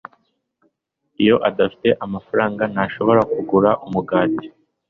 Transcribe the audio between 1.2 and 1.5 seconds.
iyo